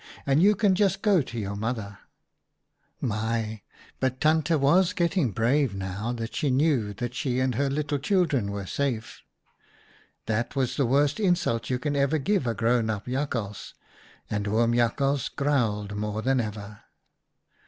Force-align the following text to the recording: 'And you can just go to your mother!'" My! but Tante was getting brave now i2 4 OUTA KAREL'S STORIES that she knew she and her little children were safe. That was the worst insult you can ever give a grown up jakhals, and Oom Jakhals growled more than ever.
'And 0.25 0.41
you 0.41 0.55
can 0.55 0.73
just 0.73 1.03
go 1.03 1.21
to 1.21 1.37
your 1.39 1.55
mother!'" 1.55 1.99
My! 3.01 3.61
but 3.99 4.19
Tante 4.19 4.55
was 4.55 4.93
getting 4.93 5.29
brave 5.29 5.75
now 5.75 5.85
i2 5.85 5.85
4 5.85 5.93
OUTA 5.93 5.93
KAREL'S 5.93 6.07
STORIES 6.07 6.15
that 6.15 6.33
she 6.33 6.49
knew 6.49 7.09
she 7.35 7.39
and 7.39 7.53
her 7.53 7.69
little 7.69 7.99
children 7.99 8.51
were 8.51 8.65
safe. 8.65 9.21
That 10.25 10.55
was 10.55 10.75
the 10.75 10.87
worst 10.87 11.19
insult 11.19 11.69
you 11.69 11.77
can 11.77 11.95
ever 11.95 12.17
give 12.17 12.47
a 12.47 12.55
grown 12.55 12.89
up 12.89 13.05
jakhals, 13.05 13.75
and 14.27 14.47
Oom 14.47 14.73
Jakhals 14.73 15.29
growled 15.29 15.95
more 15.95 16.23
than 16.23 16.41
ever. 16.41 16.79